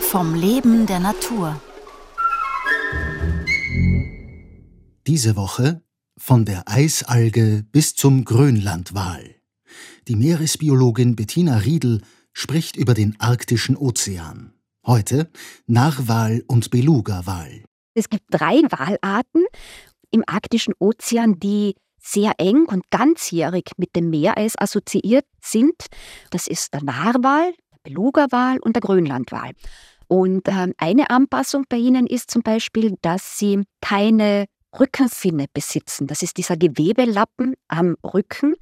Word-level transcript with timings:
Vom 0.00 0.34
Leben 0.34 0.86
der 0.86 0.98
Natur. 0.98 1.60
Diese 5.06 5.36
Woche 5.36 5.82
von 6.18 6.44
der 6.44 6.64
Eisalge 6.66 7.64
bis 7.70 7.94
zum 7.94 8.24
Grönlandwal. 8.24 9.36
Die 10.08 10.16
Meeresbiologin 10.16 11.14
Bettina 11.14 11.58
Riedel 11.58 12.00
spricht 12.32 12.76
über 12.76 12.94
den 12.94 13.14
arktischen 13.20 13.76
Ozean. 13.76 14.52
Heute 14.84 15.30
Narwal 15.66 16.42
und 16.48 16.70
Belugawal. 16.70 17.62
Es 17.94 18.08
gibt 18.08 18.24
drei 18.30 18.62
Walarten 18.62 19.44
im 20.10 20.24
arktischen 20.26 20.74
Ozean, 20.80 21.38
die 21.38 21.76
sehr 22.04 22.34
eng 22.38 22.66
und 22.66 22.90
ganzjährig 22.90 23.72
mit 23.78 23.96
dem 23.96 24.10
Meereis 24.10 24.54
assoziiert 24.58 25.24
sind. 25.40 25.86
Das 26.30 26.46
ist 26.46 26.74
der 26.74 26.84
Narwal, 26.84 27.52
der 27.72 27.78
Belugawal 27.82 28.58
und 28.58 28.76
der 28.76 28.82
Grönlandwal. 28.82 29.52
Und 30.06 30.46
ähm, 30.48 30.74
eine 30.76 31.08
Anpassung 31.08 31.64
bei 31.68 31.78
ihnen 31.78 32.06
ist 32.06 32.30
zum 32.30 32.42
Beispiel, 32.42 32.96
dass 33.00 33.38
sie 33.38 33.62
keine 33.80 34.46
Rückenfinne 34.78 35.46
besitzen. 35.52 36.06
Das 36.06 36.22
ist 36.22 36.36
dieser 36.36 36.56
Gewebelappen 36.56 37.54
am 37.68 37.96
Rücken, 38.04 38.54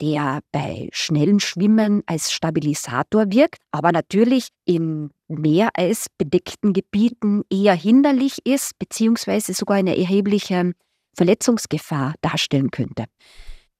der 0.00 0.40
bei 0.52 0.88
schnellen 0.92 1.40
Schwimmen 1.40 2.02
als 2.06 2.32
Stabilisator 2.32 3.30
wirkt, 3.30 3.62
aber 3.70 3.90
natürlich 3.90 4.48
in 4.66 5.10
meereisbedeckten 5.28 6.74
Gebieten 6.74 7.42
eher 7.50 7.74
hinderlich 7.74 8.38
ist, 8.44 8.78
beziehungsweise 8.78 9.54
sogar 9.54 9.78
eine 9.78 9.96
erhebliche 9.96 10.74
Verletzungsgefahr 11.14 12.14
darstellen 12.20 12.70
könnte. 12.70 13.04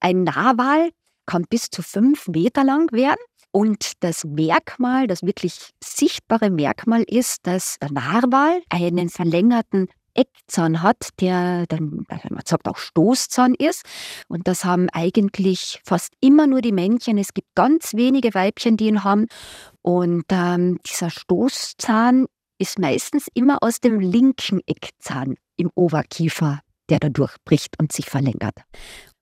Ein 0.00 0.24
Narwal 0.24 0.90
kann 1.26 1.44
bis 1.48 1.70
zu 1.70 1.82
fünf 1.82 2.28
Meter 2.28 2.64
lang 2.64 2.92
werden. 2.92 3.20
Und 3.50 3.92
das 4.00 4.24
Merkmal, 4.24 5.06
das 5.06 5.22
wirklich 5.22 5.70
sichtbare 5.82 6.50
Merkmal 6.50 7.04
ist, 7.06 7.46
dass 7.46 7.78
der 7.78 7.92
Narwal 7.92 8.60
einen 8.68 9.08
verlängerten 9.08 9.88
Eckzahn 10.14 10.82
hat, 10.82 11.10
der 11.20 11.66
dann, 11.68 12.04
also 12.08 12.28
man 12.30 12.42
sagt 12.44 12.66
auch 12.68 12.78
Stoßzahn 12.78 13.54
ist. 13.54 13.84
Und 14.28 14.48
das 14.48 14.64
haben 14.64 14.88
eigentlich 14.90 15.80
fast 15.84 16.12
immer 16.20 16.46
nur 16.46 16.62
die 16.62 16.72
Männchen. 16.72 17.18
Es 17.18 17.34
gibt 17.34 17.48
ganz 17.54 17.94
wenige 17.94 18.34
Weibchen, 18.34 18.76
die 18.76 18.86
ihn 18.86 19.04
haben. 19.04 19.26
Und 19.82 20.24
ähm, 20.30 20.78
dieser 20.86 21.10
Stoßzahn 21.10 22.26
ist 22.58 22.78
meistens 22.78 23.28
immer 23.34 23.62
aus 23.62 23.80
dem 23.80 24.00
linken 24.00 24.60
Eckzahn 24.66 25.36
im 25.56 25.70
Oberkiefer 25.74 26.60
der 26.90 26.98
da 26.98 27.08
durchbricht 27.08 27.74
und 27.80 27.92
sich 27.92 28.06
verlängert. 28.06 28.56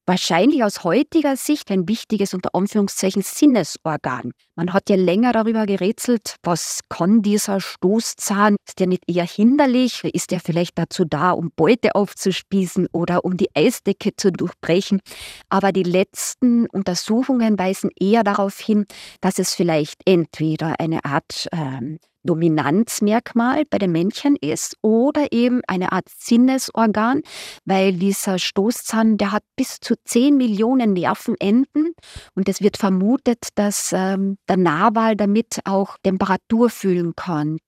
Wahrscheinlich 0.05 0.64
aus 0.64 0.82
heutiger 0.82 1.36
Sicht 1.36 1.70
ein 1.70 1.86
wichtiges 1.86 2.34
unter 2.34 2.56
Anführungszeichen 2.56 3.22
Sinnesorgan. 3.22 4.32
Man 4.56 4.72
hat 4.72 4.91
ja 4.91 4.96
länger 4.96 5.32
darüber 5.32 5.64
gerätselt, 5.64 6.38
was 6.42 6.80
kann 6.88 7.22
dieser 7.22 7.60
Stoßzahn? 7.60 8.56
Ist 8.66 8.80
der 8.80 8.88
nicht 8.88 9.05
eher 9.06 9.24
hinderlich? 9.24 10.02
Ist 10.02 10.33
der 10.33 10.40
vielleicht 10.40 10.77
dazu 10.77 11.05
da, 11.05 11.30
um 11.30 11.52
Beute 11.55 11.94
aufzuspießen 11.94 12.88
oder 12.90 13.24
um 13.24 13.36
die 13.36 13.50
Eisdecke 13.55 14.10
zu 14.16 14.33
durchbrechen? 14.33 15.00
Aber 15.48 15.70
die 15.70 15.84
letzten 15.84 16.66
Untersuchungen 16.66 17.56
weisen 17.56 17.90
eher 17.94 18.24
darauf 18.24 18.58
hin, 18.58 18.86
dass 19.20 19.38
es 19.38 19.55
vielleicht 19.55 20.00
entweder 20.05 20.80
eine 20.80 21.05
Art 21.05 21.46
ähm, 21.52 22.00
Dominanzmerkmal 22.24 23.64
bei 23.68 23.78
den 23.78 23.92
Männchen 23.92 24.36
ist 24.36 24.76
oder 24.82 25.32
eben 25.32 25.62
eine 25.66 25.92
Art 25.92 26.08
Sinnesorgan, 26.08 27.22
weil 27.64 27.94
dieser 27.94 28.38
Stoßzahn, 28.38 29.16
der 29.18 29.32
hat 29.32 29.44
bis 29.56 29.80
zu 29.80 29.94
10 30.04 30.36
Millionen 30.36 30.92
Nervenenden 30.92 31.94
und 32.34 32.48
es 32.48 32.60
wird 32.60 32.76
vermutet, 32.76 33.48
dass 33.54 33.92
ähm, 33.92 34.38
der 34.48 34.56
Narwal 34.56 35.16
damit 35.16 35.60
auch 35.64 35.96
Temperatur 36.02 36.70
fühlen 36.70 37.14
kann. 37.16 37.58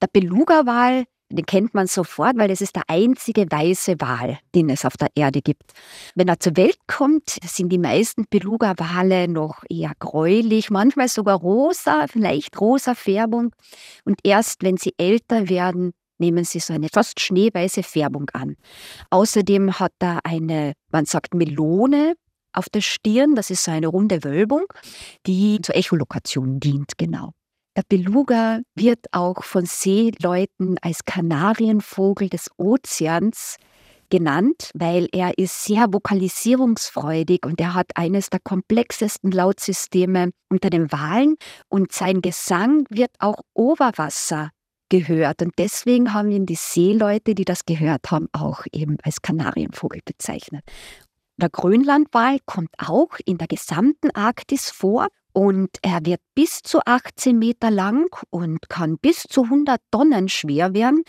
Der 0.00 0.08
Beluga-Wal 0.12 1.04
den 1.32 1.46
kennt 1.46 1.74
man 1.74 1.86
sofort, 1.86 2.36
weil 2.36 2.50
es 2.50 2.60
ist 2.60 2.76
der 2.76 2.84
einzige 2.88 3.50
weiße 3.50 4.00
Wal, 4.00 4.38
den 4.54 4.70
es 4.70 4.84
auf 4.84 4.96
der 4.96 5.08
Erde 5.14 5.42
gibt. 5.42 5.72
Wenn 6.14 6.28
er 6.28 6.40
zur 6.40 6.56
Welt 6.56 6.78
kommt, 6.86 7.38
sind 7.44 7.70
die 7.70 7.78
meisten 7.78 8.26
Beluga-Wale 8.28 9.28
noch 9.28 9.64
eher 9.68 9.92
gräulich, 9.98 10.70
manchmal 10.70 11.08
sogar 11.08 11.38
rosa, 11.38 12.06
vielleicht 12.08 12.60
rosa 12.60 12.94
Färbung. 12.94 13.54
Und 14.04 14.20
erst 14.24 14.62
wenn 14.62 14.76
sie 14.76 14.94
älter 14.98 15.48
werden, 15.48 15.92
nehmen 16.18 16.44
sie 16.44 16.60
so 16.60 16.72
eine 16.72 16.88
fast 16.88 17.20
schneeweiße 17.20 17.82
Färbung 17.82 18.30
an. 18.32 18.56
Außerdem 19.10 19.78
hat 19.78 19.92
er 19.98 20.20
eine, 20.24 20.74
man 20.90 21.04
sagt 21.04 21.34
Melone 21.34 22.14
auf 22.52 22.68
der 22.68 22.80
Stirn, 22.80 23.34
das 23.34 23.50
ist 23.50 23.64
so 23.64 23.70
eine 23.70 23.88
runde 23.88 24.24
Wölbung, 24.24 24.66
die 25.26 25.60
zur 25.62 25.74
Echolokation 25.74 26.60
dient, 26.60 26.96
genau. 26.98 27.32
Der 27.74 27.84
Beluga 27.88 28.60
wird 28.74 29.06
auch 29.12 29.44
von 29.44 29.64
Seeleuten 29.64 30.76
als 30.82 31.06
Kanarienvogel 31.06 32.28
des 32.28 32.50
Ozeans 32.58 33.56
genannt, 34.10 34.70
weil 34.74 35.08
er 35.12 35.38
ist 35.38 35.64
sehr 35.64 35.90
vokalisierungsfreudig 35.90 37.46
und 37.46 37.58
er 37.62 37.72
hat 37.72 37.92
eines 37.94 38.28
der 38.28 38.40
komplexesten 38.40 39.30
Lautsysteme 39.30 40.32
unter 40.50 40.68
den 40.68 40.92
Walen 40.92 41.36
und 41.70 41.92
sein 41.92 42.20
Gesang 42.20 42.84
wird 42.90 43.12
auch 43.18 43.40
Oberwasser 43.54 44.50
gehört 44.90 45.40
und 45.40 45.54
deswegen 45.56 46.12
haben 46.12 46.30
ihn 46.30 46.44
die 46.44 46.56
Seeleute, 46.56 47.34
die 47.34 47.46
das 47.46 47.64
gehört 47.64 48.10
haben, 48.10 48.28
auch 48.32 48.66
eben 48.70 48.98
als 49.02 49.22
Kanarienvogel 49.22 50.02
bezeichnet. 50.04 50.62
Der 51.40 51.48
Grönlandwal 51.48 52.36
kommt 52.44 52.74
auch 52.76 53.16
in 53.24 53.38
der 53.38 53.48
gesamten 53.48 54.10
Arktis 54.10 54.70
vor 54.70 55.08
und 55.32 55.70
er 55.82 56.04
wird 56.04 56.20
bis 56.34 56.62
zu 56.62 56.80
18 56.84 57.38
Meter 57.38 57.70
lang 57.70 58.08
und 58.30 58.68
kann 58.68 58.98
bis 58.98 59.22
zu 59.22 59.44
100 59.44 59.80
Tonnen 59.90 60.28
schwer 60.28 60.74
werden. 60.74 61.02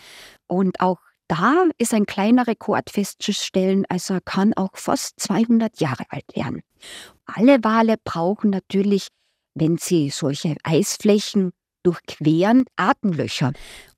Und 0.46 0.80
auch 0.80 0.98
da 1.28 1.64
ist 1.78 1.94
ein 1.94 2.06
kleiner 2.06 2.46
Rekord 2.46 2.90
festzustellen, 2.90 3.84
also 3.88 4.14
er 4.14 4.20
kann 4.20 4.52
auch 4.54 4.76
fast 4.76 5.18
200 5.20 5.80
Jahre 5.80 6.04
alt 6.10 6.24
werden. 6.34 6.62
Alle 7.26 7.62
Wale 7.64 7.96
brauchen 8.02 8.50
natürlich, 8.50 9.08
wenn 9.54 9.78
sie 9.78 10.10
solche 10.10 10.56
Eisflächen 10.64 11.52
durchqueren, 11.82 12.64
Atemlöcher. 12.76 13.52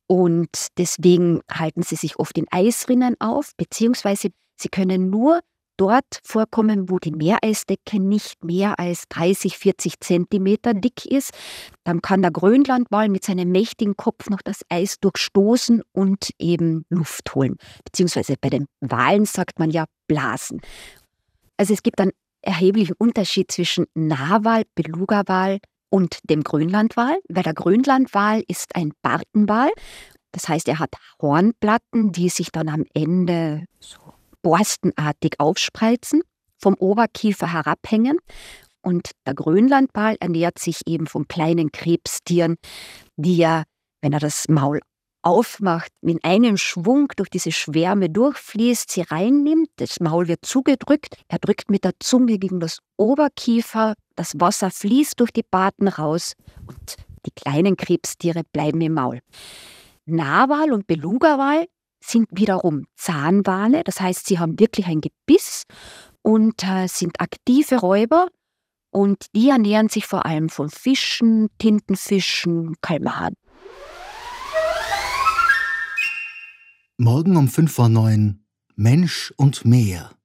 Und 0.06 0.68
deswegen 0.78 1.40
halten 1.50 1.82
sie 1.82 1.96
sich 1.96 2.18
oft 2.18 2.38
in 2.38 2.46
Eisrinnen 2.50 3.16
auf, 3.20 3.52
beziehungsweise 3.56 4.30
sie 4.56 4.68
können 4.68 5.10
nur 5.10 5.40
dort 5.76 6.20
vorkommen, 6.22 6.90
wo 6.90 6.98
die 6.98 7.12
Meereisdecke 7.12 8.00
nicht 8.00 8.44
mehr 8.44 8.78
als 8.78 9.04
30, 9.08 9.58
40 9.58 10.00
Zentimeter 10.00 10.74
dick 10.74 11.06
ist. 11.06 11.32
Dann 11.84 12.02
kann 12.02 12.22
der 12.22 12.30
Grönlandwal 12.30 13.08
mit 13.08 13.24
seinem 13.24 13.50
mächtigen 13.50 13.96
Kopf 13.96 14.28
noch 14.30 14.42
das 14.42 14.60
Eis 14.68 14.98
durchstoßen 15.00 15.82
und 15.92 16.30
eben 16.38 16.84
Luft 16.88 17.34
holen. 17.34 17.56
Beziehungsweise 17.84 18.34
bei 18.40 18.50
den 18.50 18.66
Walen 18.80 19.24
sagt 19.24 19.58
man 19.58 19.70
ja 19.70 19.86
blasen. 20.06 20.60
Also 21.56 21.74
es 21.74 21.82
gibt 21.82 22.00
einen 22.00 22.12
erheblichen 22.42 22.94
Unterschied 22.98 23.50
zwischen 23.50 23.86
Narwal, 23.94 24.64
Belugawal 24.74 25.58
und 25.88 26.18
dem 26.24 26.42
Grönlandwal, 26.42 27.18
weil 27.28 27.42
der 27.42 27.54
Grönlandwal 27.54 28.42
ist 28.48 28.76
ein 28.76 28.92
Bartenwal. 29.02 29.70
Das 30.32 30.48
heißt, 30.48 30.68
er 30.68 30.78
hat 30.78 30.90
Hornplatten, 31.20 32.12
die 32.12 32.28
sich 32.28 32.52
dann 32.52 32.68
am 32.68 32.84
Ende 32.94 33.64
so 33.80 33.98
borstenartig 34.46 35.40
aufspreizen, 35.40 36.22
vom 36.56 36.74
Oberkiefer 36.74 37.52
herabhängen. 37.52 38.18
Und 38.80 39.10
der 39.26 39.34
Grönlandwal 39.34 40.16
ernährt 40.20 40.60
sich 40.60 40.82
eben 40.86 41.08
von 41.08 41.26
kleinen 41.26 41.72
Krebstieren, 41.72 42.54
die 43.16 43.42
er, 43.42 43.64
wenn 44.02 44.12
er 44.12 44.20
das 44.20 44.46
Maul 44.48 44.78
aufmacht, 45.22 45.90
in 46.00 46.22
einem 46.22 46.56
Schwung 46.58 47.08
durch 47.16 47.28
diese 47.28 47.50
Schwärme 47.50 48.08
durchfließt, 48.08 48.88
sie 48.88 49.00
reinnimmt, 49.00 49.68
das 49.78 49.98
Maul 49.98 50.28
wird 50.28 50.46
zugedrückt, 50.46 51.16
er 51.26 51.40
drückt 51.40 51.68
mit 51.68 51.82
der 51.82 51.94
Zunge 51.98 52.38
gegen 52.38 52.60
das 52.60 52.78
Oberkiefer, 52.96 53.94
das 54.14 54.38
Wasser 54.38 54.70
fließt 54.70 55.18
durch 55.18 55.32
die 55.32 55.42
Baten 55.42 55.88
raus 55.88 56.34
und 56.68 56.94
die 57.26 57.32
kleinen 57.32 57.76
Krebstiere 57.76 58.42
bleiben 58.52 58.80
im 58.80 58.94
Maul. 58.94 59.18
Narwal 60.04 60.72
und 60.72 60.86
Belugawal 60.86 61.66
sind 62.00 62.28
wiederum 62.30 62.86
Zahnwale, 63.06 63.84
das 63.84 64.00
heißt, 64.00 64.26
sie 64.26 64.40
haben 64.40 64.58
wirklich 64.58 64.86
ein 64.86 65.00
Gebiss 65.00 65.62
und 66.22 66.64
äh, 66.64 66.88
sind 66.88 67.20
aktive 67.20 67.76
Räuber 67.76 68.26
und 68.90 69.26
die 69.32 69.48
ernähren 69.48 69.88
sich 69.88 70.06
vor 70.06 70.26
allem 70.26 70.48
von 70.48 70.70
Fischen, 70.70 71.48
Tintenfischen, 71.58 72.74
Kalmaren. 72.80 73.34
Morgen 76.98 77.36
um 77.36 77.46
5 77.46 77.72
vor 77.72 77.88
9 77.88 78.44
Mensch 78.74 79.32
und 79.36 79.64
Meer. 79.64 80.15